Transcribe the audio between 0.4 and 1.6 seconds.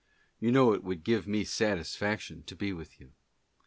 know it would give me